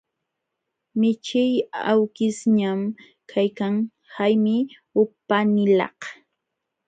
[0.99, 1.53] Michii
[1.91, 2.81] awkishñam
[3.31, 3.75] kaykan,
[4.15, 4.55] haymi
[5.01, 5.99] upanilaq.